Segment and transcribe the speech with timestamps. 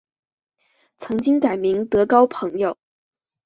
[0.97, 2.75] 曾经改名德高朋友。